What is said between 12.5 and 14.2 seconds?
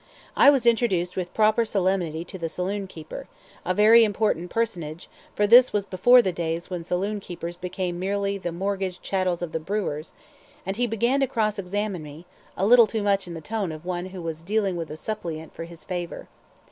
a little too much in the tone of one